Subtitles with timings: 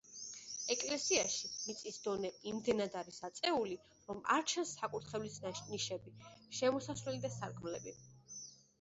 [0.75, 5.39] ეკლესიაში მიწის დონე იმდენად არის აწეული, რომ არ ჩანს საკურთხევლის
[5.71, 6.19] ნიშები,
[6.61, 7.99] შესასვლელი და სარკმლები.